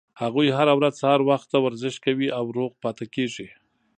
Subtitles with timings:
[0.21, 3.47] هغوي هره ورځ سهار وخته ورزش کوي او روغ پاتې کیږي